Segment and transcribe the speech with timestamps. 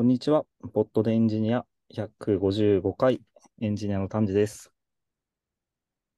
[0.00, 0.46] こんにちは。
[0.72, 3.20] ポッドでエンジニア155回
[3.60, 4.72] エンジニアの丹治です。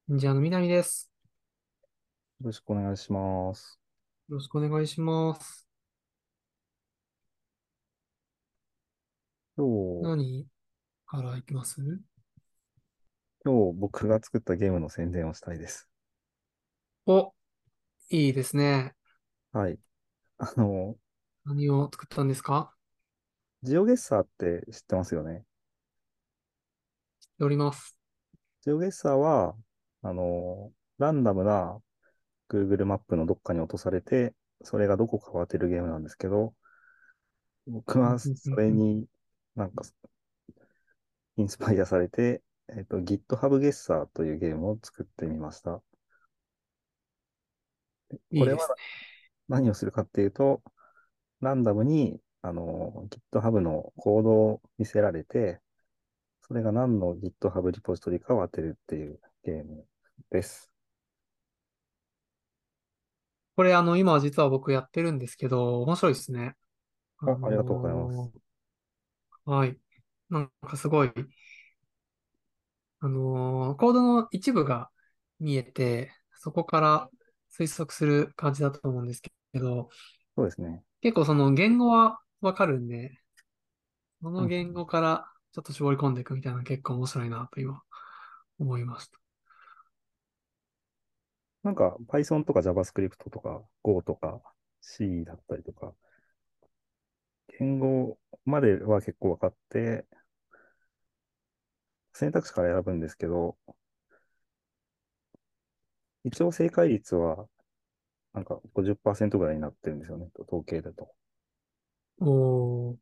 [0.09, 1.11] じゃあ、南です。
[2.41, 3.81] よろしくお願いします。
[4.29, 5.67] よろしくお願いします。
[9.57, 10.47] 今日、何
[11.05, 11.81] からいきます？
[13.45, 15.89] 今日僕が作ったゲームの宣伝をしたいです。
[17.07, 17.33] お、
[18.11, 18.95] いいですね。
[19.51, 19.77] はい。
[20.39, 20.95] あの、
[21.45, 22.73] 何を作ったんですか？
[23.65, 25.45] ジオゲッサーって知ってますよね？
[27.21, 27.97] 知っております。
[28.65, 29.55] ジオゲッサーは、
[30.03, 31.79] あの、ランダムな
[32.49, 36.55] Google マップのどっかに落とされて、それがどこかを当てるゲームなんですけど、
[37.69, 39.07] 僕はそれに
[39.55, 39.85] なんか
[41.37, 45.71] インスパイアされて、えっと、GitHub ゲッサーというゲームを作ってみました。
[45.71, 45.85] こ
[48.33, 48.59] れは。
[49.49, 50.63] 何をするかっていうと、
[51.41, 55.61] ランダムに、あの、GitHub のコードを見せられて、
[56.43, 59.87] それが何の GitHub リポジトリかを当てるっていうゲーム
[60.31, 60.73] です。
[63.57, 66.57] これ、あの、今実は僕やってるんですけど、面白いですね。
[67.19, 68.31] あありがとうございます。
[69.45, 69.79] はい。
[70.31, 71.13] なんかすごい、
[73.01, 74.91] あのーコードの一部が
[75.41, 77.11] 見えて、そこから
[77.51, 79.31] 推測する感じだと思うんですけ
[79.61, 79.89] ど、
[80.37, 80.83] そうですね。
[81.01, 83.19] 結構その言語はわかるんで、
[84.21, 87.83] その言語からちょっと絞り込んでいくみたいなの結構面白いなと今
[88.59, 89.19] 思いました。
[91.63, 94.41] なんか Python とか JavaScript とか Go とか
[94.81, 95.95] C だったりとか、
[97.59, 100.05] 言語までは結構分かって、
[102.13, 103.57] 選択肢から選ぶんですけど、
[106.25, 107.47] 一応正解率は
[108.33, 111.15] なんか50%ぐらいになってるんですよね、統計だと。
[112.21, 112.99] おー、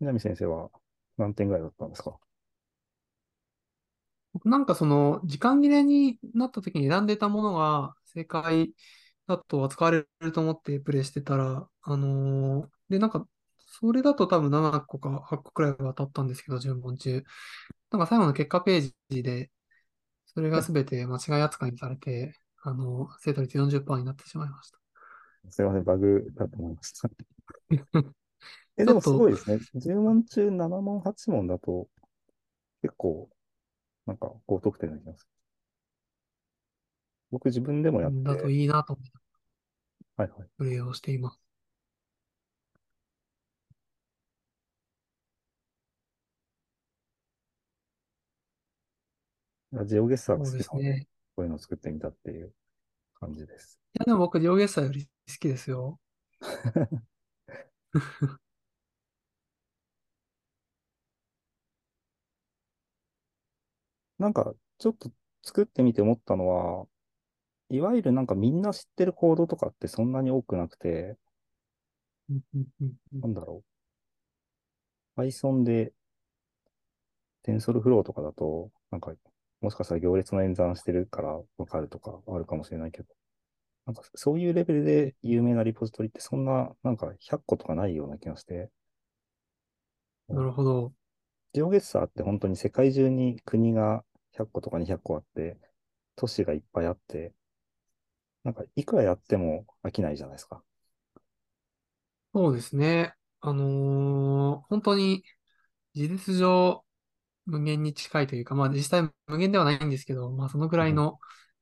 [0.00, 0.68] 南先生は
[1.16, 2.18] 何点ぐらいだったんですか？
[4.32, 8.72] 僕なんかその時間切れになった時に選んでたものが正解
[9.26, 13.26] だと扱われると思ってプレイしてたら、あのーで、なんか
[13.58, 17.24] それだと多分7個か8個くらいは当たったんですけど、10問中。
[17.92, 19.50] なんか最後の結果ページで、
[20.26, 24.78] それが全て間違い扱いにされて、あの、正答率40%になってしまいました。
[25.50, 27.10] すいません、バグだと思いました。
[28.76, 29.58] え、でもすごいですね。
[29.74, 31.88] 10問中7問、8問だと、
[32.82, 33.28] 結構、
[34.06, 35.28] なんか高得点になります。
[37.30, 39.12] 僕自分でもやって、だといいなと思って
[40.16, 40.48] はいはい。
[40.58, 41.40] プレイをしています。
[49.84, 51.06] ジオゲッサーが好きなので、ですね。
[51.36, 52.52] こういうのを作ってみたっていう
[53.20, 53.80] 感じです。
[53.94, 56.00] いや、でも僕、両ゲッサーより好きですよ。
[64.18, 65.10] なんか、ちょっと
[65.42, 66.86] 作ってみて思ったのは、
[67.70, 71.18] いわゆるなんかみんな知ってるコードとかってそんなに多くなくて、
[72.30, 73.62] うんうんうんうんなんだろ
[75.16, 75.20] う。
[75.22, 75.92] Python で
[77.44, 79.12] TensorFlow とかだと、なんか、
[79.60, 83.14] もしかしたら行列の演算してるからわかるとかあるかもしれないけど、
[83.86, 88.70] なんかそういうレベルで有名なリポジトリってそんな、なんか100個とかないような気がして、
[90.32, 90.92] なるほど。
[91.52, 95.56] ジオゲッサーって本当に世界中に国が100個とか200個あって、
[96.16, 97.32] 都市がいっぱいあって、
[98.44, 100.62] なんかいくらやっても飽きないじゃないですか。
[102.34, 103.14] そうですね。
[103.40, 105.24] あのー本当に
[105.94, 106.84] 事実上
[107.46, 111.18] 無限に近いというか、まあ実際無限ではないんですけど、まあそのぐらいの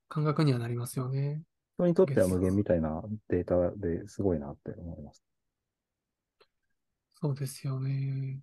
[0.09, 1.43] 感覚にはなりますよね。
[1.79, 5.23] 人にとっては無限みたいなデータですごいなって思います。
[7.21, 8.41] そうですよね。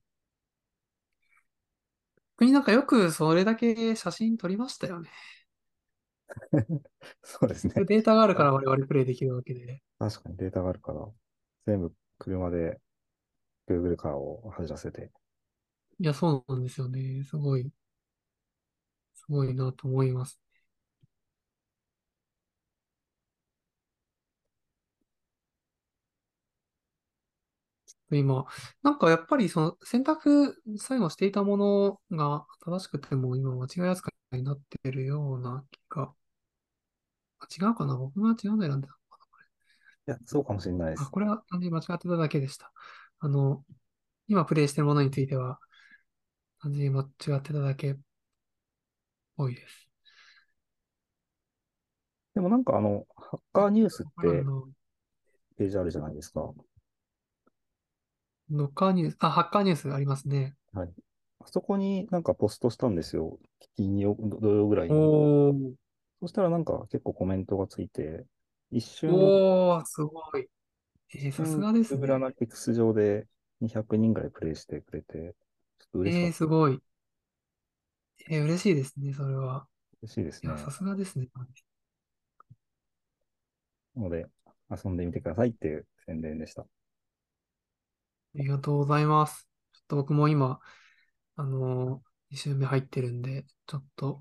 [2.38, 5.10] 逆になんかよくそれだけ写真撮りましたよね。
[7.22, 7.74] そうですね。
[7.84, 9.82] データがあるから我々プレイできるわけで。
[9.98, 11.06] 確かにデータがあるから、
[11.66, 12.80] 全部車で
[13.68, 15.10] Google カーを走らせて。
[15.98, 17.24] いや、そうなんですよね。
[17.24, 17.70] すごい、
[19.14, 20.40] すごいなと思います。
[28.10, 28.44] 今、
[28.82, 36.12] なんかやっぱりその選択最後していたものが正しくても今間違い扱いになってるような気が。
[37.40, 37.96] あ違うかな？
[37.96, 38.88] 僕が違うんでたのか
[40.08, 41.10] いや、そうかもしれないでなあ、す。
[41.10, 42.72] これは単純に間違ってただけでした。
[43.18, 43.64] あの、
[44.28, 45.58] 今プレイしてるものについては
[46.60, 47.96] 単純に間違ってただけっ
[49.36, 49.88] ぽいです。
[52.34, 54.44] でもなんかあの、ハッカーニュースって
[55.56, 56.52] ページあるじゃないですか。
[58.50, 60.54] ノッカーニュース、あ、ハッカーニュースありますね。
[60.72, 60.90] はい。
[61.40, 63.38] あそこになんかポストしたんですよ。
[63.76, 64.94] 金曜、土曜ぐらいに。
[64.94, 65.72] おー、
[66.20, 68.24] そしたらなんか結構コメントがついて、
[68.70, 70.46] 一瞬、おー、すごい。
[71.14, 72.06] えー、一さす瞬がですね。
[72.06, 73.26] Analytics 上で
[73.62, 75.34] 200人ぐらいプレイしてくれて、
[75.78, 76.36] ちょっと嬉しかえー、った。
[76.36, 76.78] すごい。
[78.28, 79.66] えー、嬉しいですね、それは。
[80.02, 80.52] 嬉しいですね。
[80.52, 81.28] いや、さすがですね。
[83.94, 84.26] なので、
[84.70, 86.66] 遊んでみてくださいっていう宣伝でした。
[88.36, 89.48] ありがとうございます。
[89.72, 90.60] ちょっと僕も今、
[91.36, 94.20] あのー、2週目入ってるんで、ちょっと、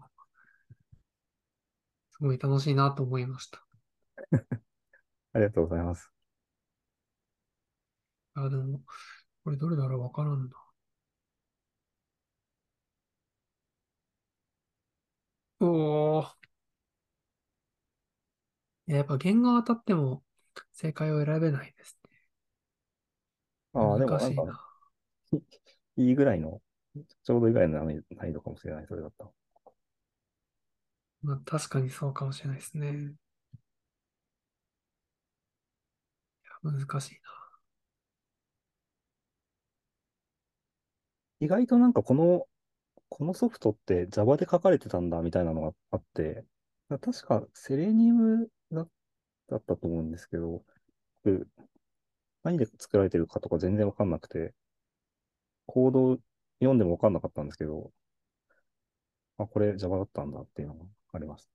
[2.12, 3.66] すごい楽しいなと思いました。
[5.34, 6.10] ありがとうございます。
[8.36, 8.82] あ、でも、
[9.44, 10.56] これどれだろうわからんな。
[15.60, 16.46] おー。
[18.88, 20.24] いややっぱ弦が当たっても
[20.74, 21.98] 正解を選べないです
[23.76, 24.06] ああ、ね。
[24.06, 24.62] でもなんか、難しいな。
[25.98, 26.62] いいぐらいの、
[27.24, 29.32] ちょうどいいぐらいの難易度かもしれない、それだったら。
[31.22, 32.88] まあ、確かにそうかもしれないですね。
[32.92, 33.16] い
[36.66, 37.22] や難しい
[41.40, 42.48] 意外となんかこの、
[43.10, 46.46] このソフトって Java で書かれてたんだみたいなのがあって、
[46.90, 48.88] 確かセレニウムだ
[49.50, 50.64] だったと思うんですけど、
[51.24, 51.48] 僕
[52.46, 54.54] 何で作られてるかとか全然わかんなくて、
[55.66, 56.20] コード
[56.60, 57.92] 読んでもわかんなかったんですけど、
[59.40, 61.50] あ、これ Java だったんだっていうのがありました。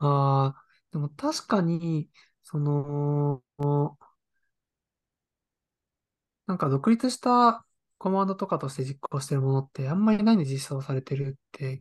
[0.00, 0.06] な。
[0.08, 2.10] ああ、でも確かに、
[2.42, 3.42] その、
[6.46, 7.64] なんか独立した
[7.98, 11.80] コマンドとかとして実行してるものってあんまりないんで実装されてるって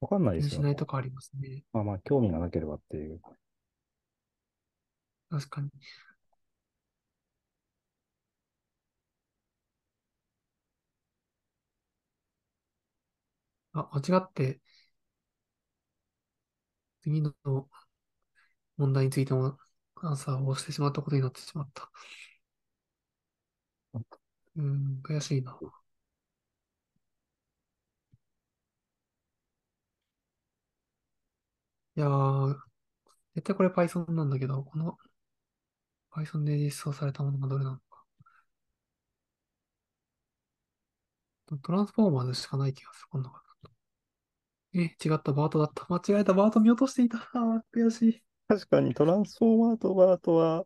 [0.00, 0.66] わかんないですよね。
[0.66, 1.64] ないとこありますね。
[1.72, 3.20] まあまあ、興味がなければっていう。
[5.30, 5.70] 確かに。
[13.90, 14.60] あ、間違って、
[17.02, 17.34] 次の
[18.78, 19.58] 問題についても
[19.96, 21.90] アンサーをしてしまったことになってしまった。
[24.56, 25.58] うん、悔しいな。
[31.96, 32.54] いやー、
[33.36, 34.98] 絶対これ Python なんだけど、この
[36.10, 38.04] Python で実装されたものがどれなのか。
[41.62, 43.28] トランスフォーマーズしかない気がする、こんな
[44.84, 45.86] え、違った、バートだった。
[45.88, 47.18] 間違えた、バート見落としていた。
[47.34, 48.22] あー悔しい。
[48.48, 50.64] 確かにトランスフォーマーとバートは、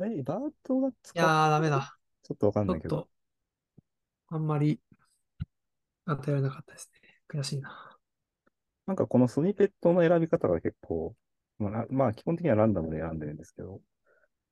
[0.00, 1.96] え、バートが使っいやー、ダメだ。
[2.22, 3.08] ちょっとわかんないけど、と、
[4.28, 4.80] あんまり
[6.06, 7.20] 与えられなかったですね。
[7.28, 7.96] 悔しいな。
[8.86, 11.14] なんかこのスニペットの選び方が結構、
[11.58, 13.80] まあ、なまあ基本的にはランダムで選んでるんですけど、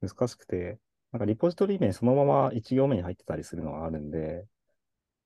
[0.00, 0.78] 難しくて、
[1.12, 4.46] なんかリポジトリ名そのまま1行目に入ってたりするのがあるんで、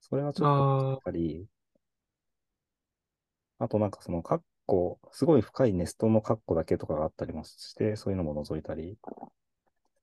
[0.02, 1.46] それはちょっとあ難しかったり、
[3.58, 8.99] あとなんかそのカッコ、すごい深いネストのカッコだけとかがあったりもして、そういうのも除いたり、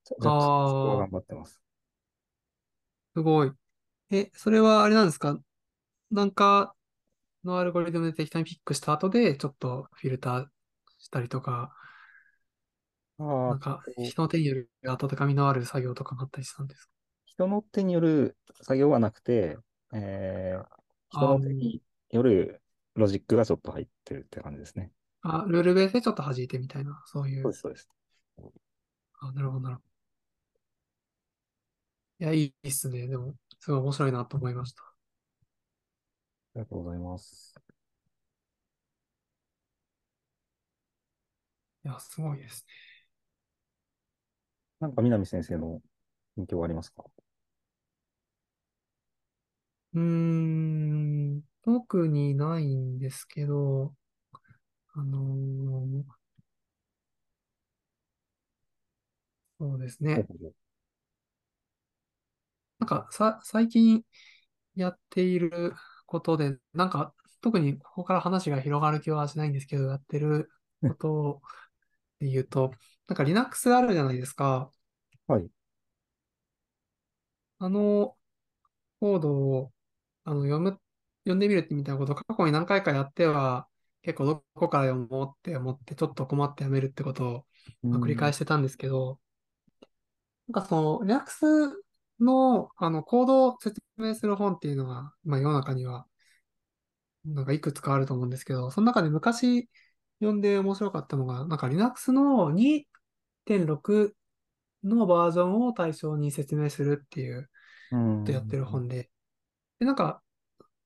[0.04, 1.62] じゃ若干そこは頑張ってます。
[3.14, 3.52] すごい。
[4.10, 5.38] え、それはあれなんですか？
[6.10, 6.74] なんか
[7.44, 10.46] のアルゴリズムで適当にピックした後で、ちょっとフィルター
[10.98, 11.74] したりとか、
[13.18, 16.90] ああ、なんか人の手による温かみのある作業とかがあったりしたんですか？
[17.26, 19.56] 人の手による作業はなくて、
[19.92, 20.80] えー
[21.10, 22.62] 人の手による
[22.94, 24.92] ロジックがちょっと入ってるって感じですね。
[25.22, 27.58] あ、ルールベースでちょっと弾いてみたいな、そういうそうで。
[27.58, 27.88] す、そうです。
[29.20, 29.86] あ、なるほど、なるほど。
[32.20, 33.06] いや、いいっすね。
[33.08, 34.82] でも、すごい面白いなと思いました。
[34.82, 37.54] ありがとうございます。
[41.84, 42.90] いや、すごいですね。
[44.80, 45.80] なんか南先生の
[46.34, 47.04] 近況はありますか？
[49.94, 53.94] うーん、特にないんですけど、
[54.94, 56.04] あのー
[59.58, 60.26] そうですね。
[62.78, 64.04] なんかさ、最近
[64.74, 65.74] やっている
[66.06, 70.50] ことで、なんか特にここから話が広がる気はしないんですけど、やってる
[70.82, 71.42] こと
[72.20, 72.72] で言うと、
[73.08, 74.72] なんか Linux あるじゃないですか。
[75.26, 75.50] はい。
[77.58, 78.16] あの
[79.00, 79.72] コードを
[80.24, 80.80] あの読む、
[81.24, 83.68] 読んでみるってみたいなことを過去に何回かやっては、
[84.02, 87.46] 結構どこから読もうって思って、ちょっと困ってやめるってことを
[87.82, 89.20] まあ繰り返してたんですけど、
[90.48, 91.46] なんかその Linux
[92.20, 96.06] のあのコードを説明する本っていうのが、まあ世の中には
[97.24, 99.68] なんかいくつかあると思うんですけど、その中で昔
[100.20, 104.16] 読んで面白かったのが、なんか Linux の2.6
[104.84, 107.50] のバージョンを対象に説明するっていう、
[107.92, 108.24] うん。
[108.24, 109.10] やってる本で。
[109.80, 110.22] で、なんか、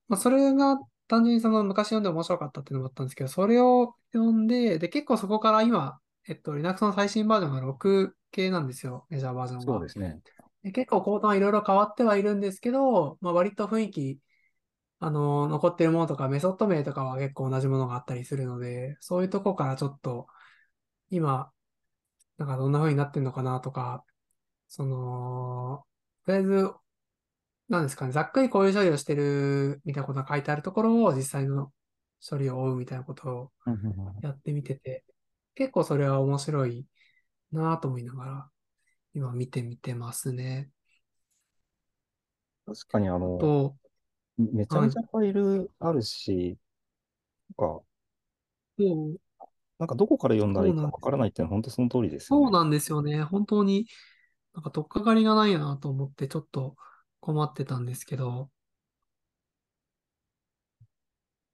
[0.09, 9.65] まあ、それが単純にその昔読んで面白かったっていうのもあったんですけど、それを読んで、で、結構そこから今、えっと、Linux の最新バージョンが6系なんですよ、メジャーバージョンが。
[9.67, 10.21] そうですね。
[10.63, 14.21] で結構コードはいろいろ変わってはいるんですけど、まあ、割と雰囲気、
[15.01, 20.27] あの、残ってるものとか、メソッド名とかは結構同じものがあったりするので、そういうとこからちょっと、
[21.11, 21.53] 今、
[22.39, 24.05] なんかどんな風になってんのかなとか、
[24.69, 25.87] その、
[26.27, 26.71] とりあえず、
[27.69, 31.73] なんですかね、ざっくりこういう処理をしてるみたいなことが書いてあるところを実際の
[32.29, 33.53] 処理を追うみたいなことを
[34.23, 35.05] やってみてて、
[35.55, 36.87] 結構それは面白い
[37.53, 38.51] なぁと思いながら、
[39.15, 40.71] 今見てみてますね。
[42.67, 43.77] 確かにあの、あと、
[44.39, 44.89] めちゃはい。
[44.89, 46.59] めちゃファイルあるし、
[47.59, 47.83] なんか、
[48.79, 49.17] そう、
[49.79, 50.83] なんかどこから読んだらいいか。
[50.83, 52.47] わからないっていうのは本当その通りですよね。
[52.47, 53.23] そうなんですよね。
[53.23, 53.87] 本当に
[54.55, 56.77] なんか取っかかりがないなと思ってちょっと
[57.25, 58.51] 困ってたんですけど、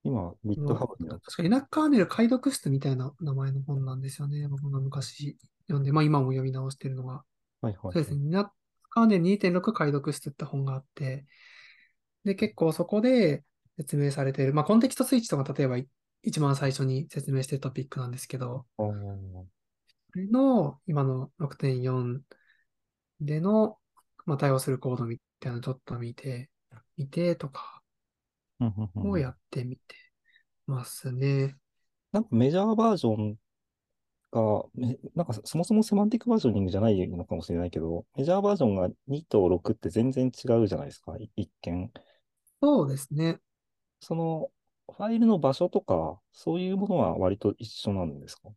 [0.02, 4.48] 今、には、確かエナカーネル解読室みたいな名前の本なんですよね。
[4.48, 7.22] 僕が昔読んで、まあ今も読み直してるのが。
[7.60, 7.92] はいはいはい。
[7.92, 8.26] そうですね。
[8.26, 8.52] エナ
[8.90, 11.24] カーネル2.6解読室って本があって、
[12.24, 13.44] で、結構そこで
[13.76, 15.78] 説明されている、まあコンテキストスイッチとか例えば
[16.24, 22.22] 一番最初に説明しているトピックなんですけど、それの今の6.4
[23.20, 23.78] での、
[24.26, 26.50] まあ、対応するコードみたいなのちょっと見て、
[26.96, 27.82] 見てとか
[28.94, 29.96] をやってみて
[30.66, 31.56] ますね。
[32.12, 33.36] なんかメジャーバージョン
[34.32, 41.90] が、めなんかそもそもセマンティックバージョニングじゃないのかもしれないけど、メジャーバージョンが2と6って全然違うじゃないですか、い一見。
[42.62, 43.38] そうですね。
[44.00, 44.50] その
[44.92, 48.50] ファイルの場所とか、そういうものは割と一緒なんですか？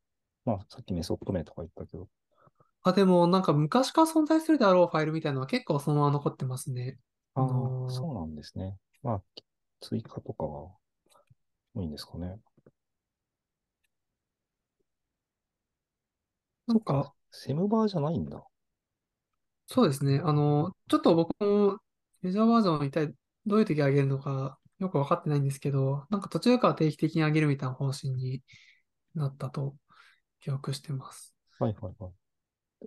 [0.46, 2.08] まあ、さっきメソッド名とか言ったけど。
[2.84, 7.00] あ、でもなんか昔から存在するであろうファイルみたいなのは結構そのまま残ってますね。
[7.36, 8.78] あのーそうなんですね。
[9.04, 9.24] まあ、
[9.82, 10.50] 追加とかが
[11.76, 12.40] 多いんですかね。
[16.68, 18.46] そっか、なんか、セムバーじゃないんだ。
[19.68, 20.20] そうですね。
[20.24, 21.80] あのーちょっと僕も
[22.22, 23.08] メジャーバージョンを一体
[23.46, 28.44] どういう時上げるのかよくわかってないんですけど、なんか途中から定期的に上げるみたいな方針に
[29.16, 29.76] なったと
[30.42, 31.36] 記憶してます。
[31.60, 32.14] はいはいはい。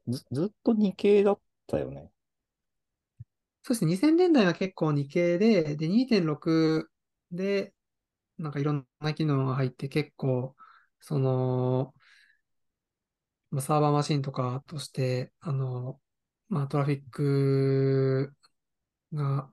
[0.09, 2.11] ず、ずっと2系だったよね。
[3.63, 6.91] そして2000年代は結構2系で、で、2.6
[7.33, 7.75] で、
[8.39, 10.57] なんかいろんな機能が入って結構、
[11.01, 11.95] その、
[13.51, 16.01] まあサーバーマシンとかとして、あの、
[16.49, 18.35] まあトラフィック
[19.13, 19.53] が、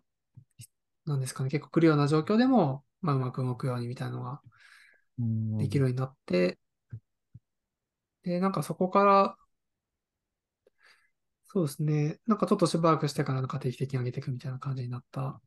[1.06, 4.42] なんですかね、結構来るような状況でも、まあうまく動くようにみたいなのが
[5.20, 5.58] うん。
[5.58, 6.60] できるようになって、
[8.24, 9.38] で、なんかそこから、
[11.54, 15.40] そうですね、なんかちょっとしばらくしてからなんか定期的に上げていくみたいな感じになった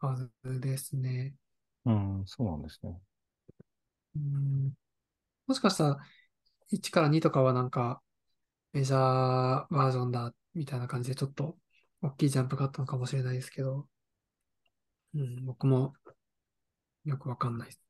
[0.00, 1.36] はずですね。
[1.84, 2.98] うん、そうなんですね。
[4.16, 4.72] うん
[5.46, 5.98] もしかしたら
[6.70, 8.02] 1から2とかはなんか
[8.72, 11.56] メジャーバージョンだみたいな感じでちょっと
[12.02, 13.86] 大きいジャンプがあったのかもしれないですけど、
[15.14, 15.94] うん、僕も
[17.04, 17.80] よくわかんないです。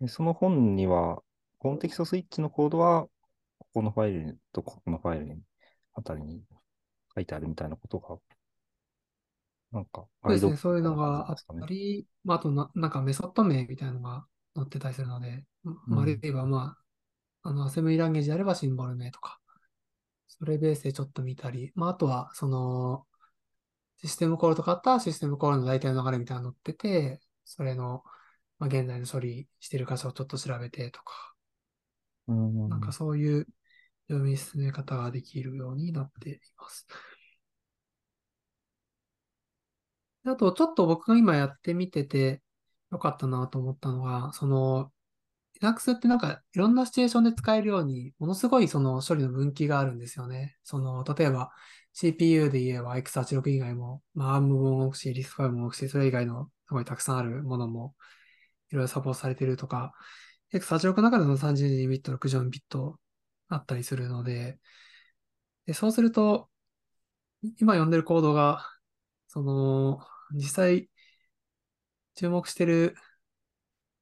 [0.00, 1.22] で、その本には、
[1.58, 3.08] コンテキストスイッチのコードは、
[3.58, 5.42] ここのファイルとここのファイルに、
[5.94, 6.42] あたりに
[7.14, 8.18] 書いてあるみたいなことが、
[9.72, 11.36] なんか、そうですね、そういうのがあっ。
[11.36, 16.28] たり、まあ、あとな、なんかメソッド名みたいなのが載ってたりするので、まあ、あるうん。
[16.28, 16.76] いはま
[17.42, 19.40] あ、あの、アセンブリランゲージであればシンボル名とか、
[20.28, 23.06] それベースでちょっと見たり、まあ、あとは、その、
[23.98, 28.02] システムコールとかあったらシステムコールの大体の流れみたいなの載ってて、それの、
[28.58, 31.35] まあ、現在の処理してる箇所をちょっと調べてとか、うん。
[32.26, 33.46] なんかそういう
[34.08, 36.86] 読み進め方ができるようになっています。
[40.24, 42.42] あと、ちょっと僕が今やってみてて
[42.90, 44.92] よかったなと思ったのが、その、
[45.60, 50.56] Linux ってなんかいろんなシチュエーションで使えるように、ものすごいその処理の分岐があるんですよね。
[50.64, 51.52] その、例えば
[51.92, 57.94] CPU で言えば X86 以外も、まあ ARM も動くし、RISC-V も動くし、それ以外のすごいたくさんあるものも
[58.70, 59.94] いろいろサポートされてるとか、
[60.56, 62.98] X86 の中でも32ビット、64ビット
[63.48, 64.58] あったりするので、
[65.66, 66.48] で、そうすると、
[67.58, 68.66] 今読んでるコードが、
[69.28, 70.00] その、
[70.32, 70.90] 実際
[72.14, 72.96] 注目してる、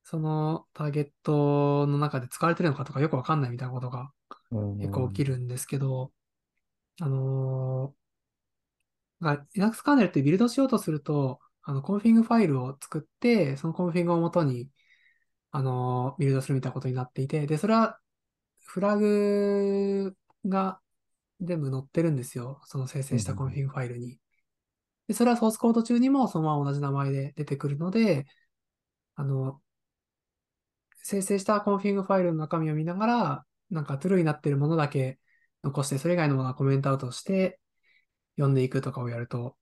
[0.04, 4.12] そのターゲットの中で使われてるのかとかよくわかんないみたいなことが
[4.50, 5.26] う結構起きん。
[5.26, 6.12] るんですけど、
[7.00, 14.68] あのー、が Linux カーネルってビルドしようとすると、あの、コンフィグファイルを作って、そのコンフィグをもとに、
[15.56, 18.00] あのービルドするみたいなことになっていて、で、それは
[18.64, 20.80] フラグが
[21.40, 22.60] 全部載ってるんですよ。
[22.64, 24.18] その生成したコンフィグファイルに。
[25.06, 28.26] で、それはソースコード中にもそのまま同じ名前で出てくるので、
[29.16, 29.62] あの、
[31.02, 35.20] 生成したコンフィグファイルの中身を見ながら、なんか true になってるものだけ
[35.62, 37.60] 残して、それ以外のものはコメントアウトして
[38.36, 39.56] 読んでいくとかをやると、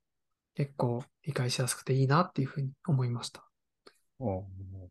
[0.55, 3.45] 結構理解しやすくていいなっていうふうに思いました。
[4.21, 4.82] うん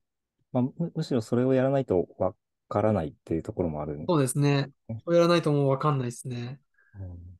[0.51, 2.35] まあ、む、むしろそれをやらないとわ
[2.69, 4.71] からないっていうところもあるんそうですね。
[5.05, 6.59] これやらないともうわかんないですね。
[6.99, 7.37] うん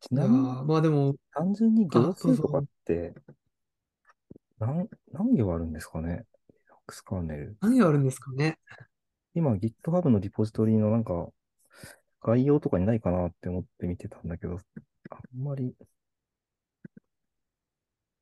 [0.00, 2.66] ちいやなみに、ーまあでも、単純に行あ、どう数とかっぞ。
[2.84, 3.14] て
[4.58, 6.24] 何、何行あるんですかね
[6.68, 7.56] ?Linux カーネル。
[7.60, 8.58] 何があるんですかね？
[9.34, 11.28] 今 GitHub のリポジトリのなんか
[12.22, 14.58] 概要とかにないかなって思って見てたんだけど、
[15.10, 15.74] あんまり。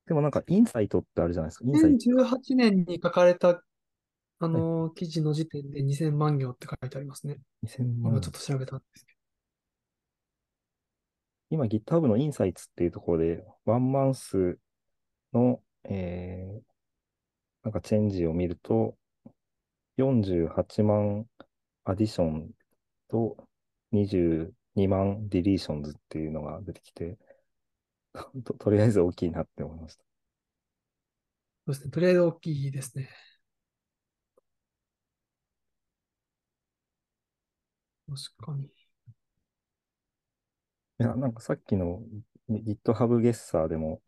[0.07, 1.65] でもなんかインサイトってあるじゃないですか。
[1.67, 1.97] インサイト。
[1.97, 3.51] 2018年に書かれた、あ
[4.39, 7.37] はいのー記事の時点で2000万行って書いてありますね。
[7.65, 8.31] 2000万今ちょっ。
[8.31, 9.15] と調べたんですけ
[11.49, 14.57] 今 GitHub のインサイツっていうところで、ワンマンス
[15.33, 16.61] の、えー、
[17.63, 18.97] なんかチェンジを見ると、
[19.97, 21.25] 48万
[21.83, 22.49] アディション
[23.09, 23.37] と
[23.93, 24.49] 22
[24.89, 27.17] 万 deletions っていうのが出てきて、
[28.43, 30.03] と、とりあえず大きいなって思いました。
[31.67, 31.73] ど。
[31.73, 31.91] そうですね。
[31.91, 33.09] とりあえず大きいですね。
[38.07, 38.65] 確かに。
[38.65, 38.69] い
[40.97, 42.01] や、なんかさっきの
[42.49, 44.01] GitHub ゲッサーでも、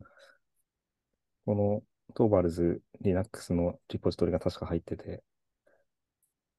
[1.44, 1.82] この
[2.14, 5.24] トーバルズ Linux のリポジトリが確か入ってて、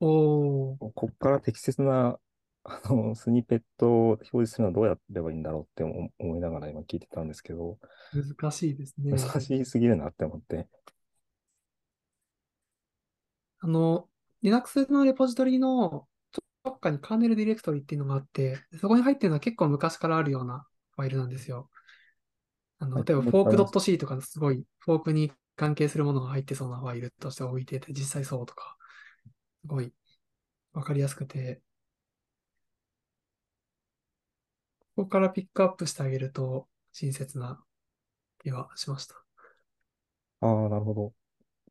[0.02, 2.20] おー、ここっから適切な
[2.70, 7.78] あのスニペットを表示するのはどうやればいいんだろうって思思いながら今聞いてたんですけど、
[8.14, 9.12] 難しいですね。
[9.12, 10.68] 難しすぎるなって思って。
[13.62, 14.08] あの、
[14.42, 16.08] Linux のレポジトリの
[16.64, 21.70] どっかにカーネルディレクトリっていうのがあって、そこに入ってるのは結構昔からあるようなファイルなんですよ。
[22.80, 28.78] あの、はい例えばわかりまし fork.c とかすごいフォークに関係するものが入ってそうなファイルとして置いてて、実際そうとか、
[29.62, 29.94] すごい
[30.74, 31.62] わかりやすくて、
[35.00, 37.64] ここからピックアップしてあげると親切な
[38.44, 39.16] 気はしました。
[40.42, 41.14] ああ、なるほど。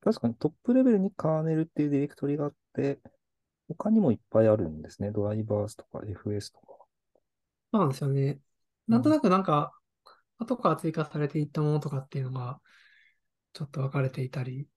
[0.00, 2.98] 確かにトップレベルにカーネルっていうディレクトリがあって、
[3.68, 5.10] 他にもいっぱいあるんですね。
[5.10, 6.86] ドライバースとか FS とか。
[7.70, 8.40] そうなんですよね。
[8.86, 9.78] なんとなくなんか、
[10.38, 12.62] 後から追加されていったものとかっていうのが、
[13.52, 14.70] ちょっと分かれていたり、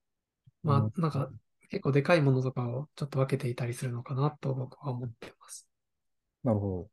[0.62, 1.30] まうんあ、なんか、
[1.70, 5.66] 結構でかいものとかをちょっと分けていたりするのかなと僕は思ってます。
[6.44, 6.88] なるほ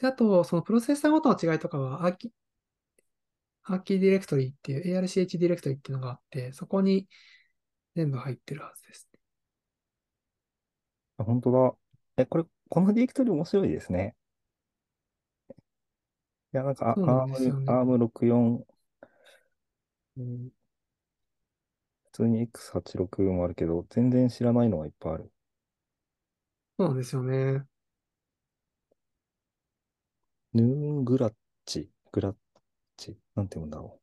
[0.00, 2.32] で、あと、そのプロセッサーごとの違いとかは、アーキ、
[3.64, 7.08] アーキディレクトリっていう、ARCH ディレクトリっていうのがあって、そこに
[7.96, 9.08] 全部入ってるはずです。
[11.18, 11.24] ど。
[11.24, 11.76] あ、本当だ。
[12.22, 14.16] え、これ、このディレクトリ面白いですね。
[16.52, 17.80] いや、なんか、そうなんですよ ARM、ね。
[17.80, 18.66] ARM64、
[20.16, 20.52] うん
[22.04, 25.32] 普通に X86 もあるけど、全然知らないのがいっぱいある。
[26.78, 27.66] そうなんですよね。
[30.52, 31.32] ヌーングラッ
[31.64, 32.34] チ、グラッ
[32.96, 34.00] チ、なんて読むんだろ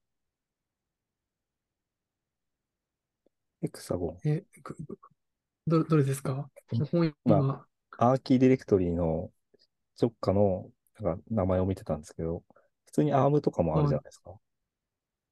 [3.62, 3.66] う。
[3.66, 4.28] エクサゴン。
[4.30, 4.46] え、
[5.66, 6.50] ど、どれですか？
[6.72, 7.66] うん本ま今、
[7.98, 9.30] アーキーディレクトリの
[10.02, 10.70] 直下の
[11.02, 12.44] なんか名前を見てたんですけど、
[12.86, 14.36] 普通に ARM とかもあるじゃないですか。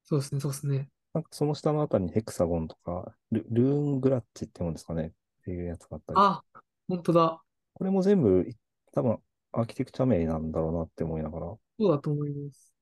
[0.04, 0.90] そうですね、そうですね。
[1.14, 5.06] なんかその下のあたりに Hexagon とか、ル、 LoongArch って読むんですかね？
[5.06, 5.10] っ
[5.44, 6.18] ていうやつがあったり。
[6.20, 6.42] あ、
[6.88, 7.42] 本当だ。
[7.72, 8.46] これも全部、
[8.92, 9.18] 多分、
[9.58, 12.74] アーキテクチャ名なんだろうなって思いながら、そうだと思います。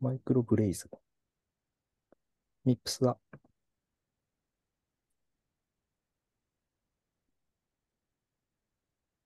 [0.00, 0.90] MicroBlaze。
[2.64, 3.16] MIPS だ。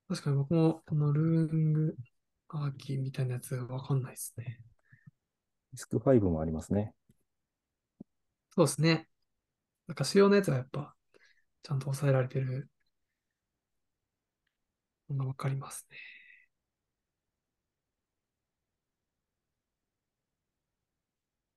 [0.08, 1.96] 確かに僕もこのルーング
[2.48, 4.60] アーキーみたいなやつわかんないですね。
[5.72, 6.92] ディスク5もありますね。
[8.50, 9.08] そうですね。
[9.86, 10.94] なんか主要なやつはやっぱ
[11.62, 12.68] ちゃんと抑えられてる
[15.08, 16.13] のがわかりますね。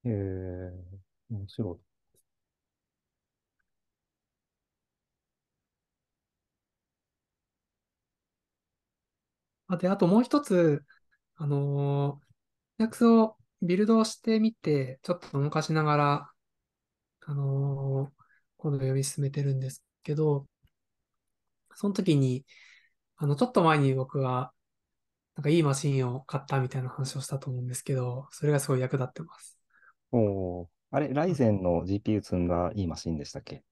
[0.10, 1.98] えー、面白い。
[9.67, 10.84] あ、で、あともう一つ、
[11.36, 16.34] あのー、Linux をビルドしてみて、ちょっと動かしながら、
[17.22, 18.24] あのー
[18.60, 20.48] 今度読み進めてるんですけど、
[21.76, 22.46] その時に、
[23.17, 24.54] あの、ちょっと前に僕は、
[25.36, 29.57] なんかいいマシンを買ったみたいな話をしたと思うんですけど、それがすごい役立ってます。
[30.12, 33.63] おー、あれ、ライゼンの GPU 積んだいいマシンでしたっけ？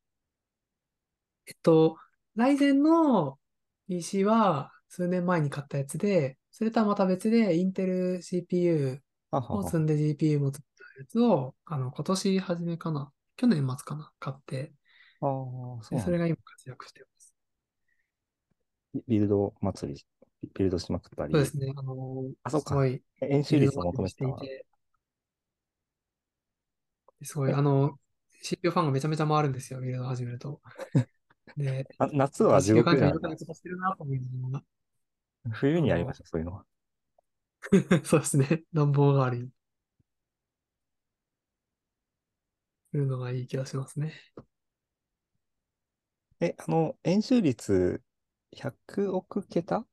[1.45, 1.98] えっと、
[2.36, 3.39] ライゼンの
[3.88, 9.60] PC は数年前に買ったやつで、それとはまた別で、インテル CPU ははは。
[9.60, 14.74] を積んで GPU も作ったやつを、あの、今年初めかな、去年末かな、買って、
[15.21, 15.30] ああ、
[15.84, 16.06] そうで、なんだ。
[16.06, 17.36] それが今活躍してます。
[19.08, 20.06] ビルド祭り、
[20.54, 21.34] ビルドしまくったり。
[21.34, 22.69] そうですね、あの、あそうか。
[22.69, 24.65] すごい、演習率を求めてたしていて、
[27.26, 27.98] すごい、あの、
[28.42, 30.62] CPU ファンがめちゃめちゃ回るんですよ、ビルド始めると。
[31.58, 34.64] で、あ夏は地獄なんだに良くないことしてるなと思いなが。
[35.52, 36.66] 冬にやりました、そういうのは。
[37.72, 39.50] ら、 そうですね、暖房代わりに。
[42.92, 44.14] するのがいい気がしますね。
[46.42, 48.02] え、あの、演習率
[48.52, 49.86] 100億桁？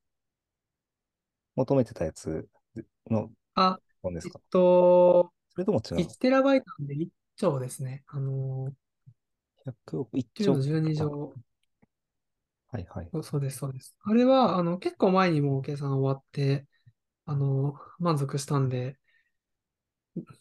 [1.56, 2.48] 求めてたやつ
[3.10, 3.78] のあ、
[4.14, 4.40] ですか？
[4.50, 8.04] と、それとも違うの？1テラバイトなんで1兆ですね。
[8.08, 8.72] あの、
[9.64, 11.34] ?100 億、1 10兆の12か乗。
[12.70, 13.08] はいはい。
[13.22, 13.94] そうです、そうです。
[14.02, 16.66] あれは、あの、結構前にもう計算終わって、
[17.26, 18.98] あの、満足したんで、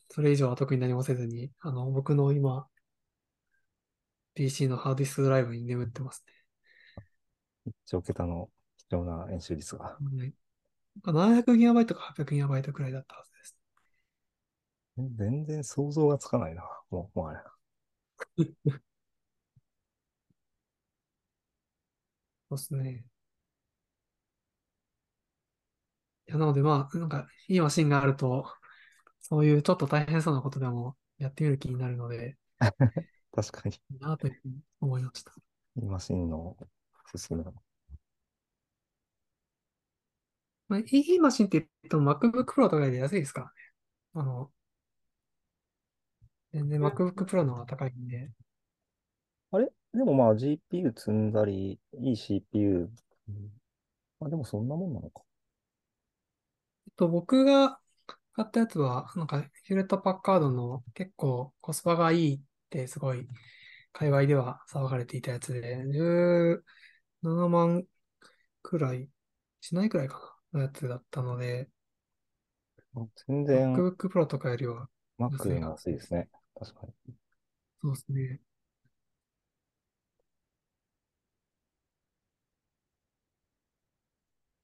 [0.10, 2.68] それ以上は特に何もせずに、あの、僕の今、
[4.36, 6.24] PC のハードディスクドライブに眠ってます
[7.66, 9.98] 1兆桁の貴重な演習率が。
[10.12, 10.34] ね。
[11.04, 13.31] はい、700GB か 800GB くらいだったはず。
[14.96, 16.64] 全然想像がつかないな。
[16.92, 17.40] もう、もうあれ。
[22.50, 23.06] そうですね。
[26.28, 28.46] いや、なのでまあ、なんか、いいマシンがあると、
[29.22, 32.38] そういうちょっと大変そうなことでもやってみる気になるので、
[33.32, 35.34] 確かに、いいなというふうに思いました。
[35.78, 36.58] いいマシンの
[37.16, 37.44] 進め。
[40.68, 43.52] まあ、いいマシンって言っても MacBook Pro とかより安いですからね。
[44.16, 44.52] あの、
[46.54, 48.32] 全然 MacBook Pro の方が高いんで、
[49.52, 49.72] あれ？
[49.94, 52.90] でもまあ GPU 積んだり、いい CPU。
[53.28, 53.52] うん
[54.20, 55.24] まあでもそんなもんなのか。
[56.88, 57.80] えっと、僕が
[58.34, 63.28] 買ったやつは、なんか、ヒューレット・パッカードの結構コスパがいいってすごい、
[63.94, 67.84] 界隈では騒がれていたやつで、17万
[68.62, 69.10] くらい、
[69.60, 71.70] しないくらいかな、のやつだったので、
[73.28, 74.88] 全然 MacBook Pro とかよりは
[75.20, 76.30] Mac 安いなの安いですね。
[76.56, 76.94] 確かに。
[77.82, 78.42] そうですね。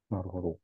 [0.09, 0.59] なるほど。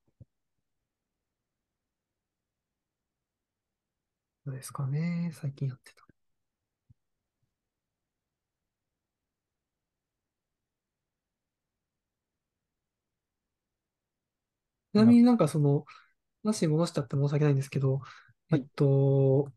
[4.46, 6.04] そうですかね、最近やってた。
[14.94, 15.86] ちなみになんかその、
[16.44, 18.00] 話戻しちゃって申し訳ないんですけど、
[18.50, 19.52] はいえっと、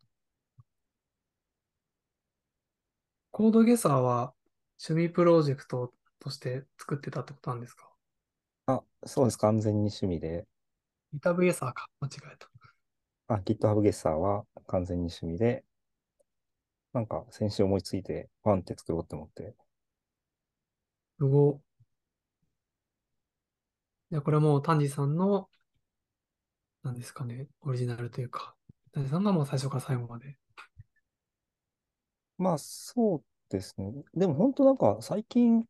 [3.37, 4.33] コードゲサーは
[4.83, 7.87] 趣味プロジェクトとして作ってたってことなんですか？
[8.67, 9.37] あ、そうです。
[9.37, 10.47] 完全に趣味で。
[11.13, 12.49] ギターゲサーか、間違えた。
[13.35, 15.67] あ、GitHub ゲッサーは完全に趣味で、
[16.95, 19.55] なんか先週思いついて、ワンって作ろうって思って、
[21.19, 21.61] すご。
[24.13, 25.51] いや、これはもう丹治さんの、
[26.83, 28.55] なんですかね、オリジナルというか、
[28.93, 30.39] 丹治さんがもう最初から最後まで。
[32.39, 33.93] まあそうですね。
[34.15, 35.65] でも本当なんか最近、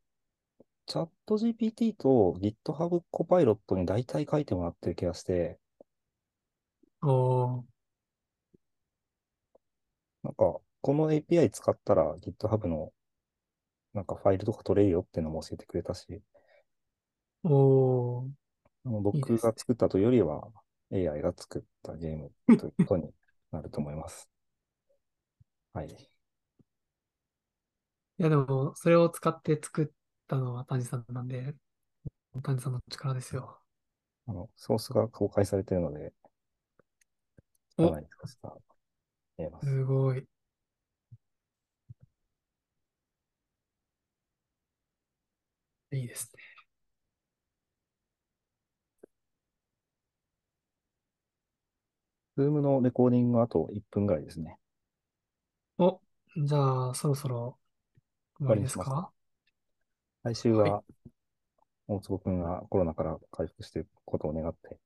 [0.86, 5.60] チャット GPT と GitHub コパイロットに大体書いてもらってる気がして、
[7.02, 7.76] おー、
[10.22, 12.92] なんかこの API 使ったら GitHub の
[13.94, 16.22] なんかファイルとか取れるよっていうのも教えてくれたし、
[17.44, 18.30] おー、
[18.84, 20.48] あのいいですね僕が作ったというよりは
[20.90, 23.10] AI が作ったゲームということに
[23.50, 24.30] なると思います。
[25.74, 26.15] はい。
[28.18, 29.88] いや、でも、それを使って作っ
[30.26, 31.54] たのは丹治さんなんで、
[32.42, 33.60] 丹治さんの力ですよ。
[34.28, 36.12] あの、ソースが公開されているので、
[37.78, 38.56] おかなり使った
[39.38, 39.66] 見えます。
[39.68, 40.26] すごい。
[45.92, 46.42] いいですね。
[52.38, 54.58] Zoom のレコーディングがあと1分ぐらいですね。
[55.78, 56.00] お、
[56.36, 57.58] じゃあ、そろそろ
[58.38, 59.10] 終わりですか？
[60.24, 60.82] 来週は、
[61.88, 64.78] 大坪くんがコロナから回復していくことを願って、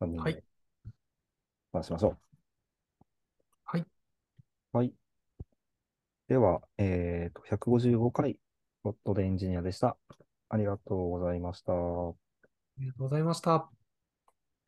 [0.00, 0.44] 3人はいで
[1.72, 2.18] 話しましょう。
[3.64, 3.86] はい。
[4.72, 4.92] はい。
[6.28, 8.38] では、えっと、155回、
[8.84, 9.96] ロットでエンジニアでした。
[10.48, 11.72] ありがとうございました。
[11.72, 12.14] あ
[12.78, 13.81] りがとうございました。